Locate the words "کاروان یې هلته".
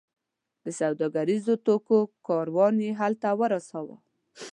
2.27-3.27